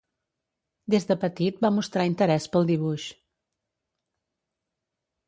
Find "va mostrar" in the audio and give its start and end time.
1.65-2.05